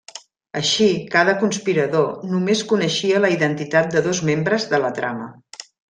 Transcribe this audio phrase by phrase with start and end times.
[0.61, 5.31] Així, cada conspirador només coneixia la identitat de dos membres de la trama.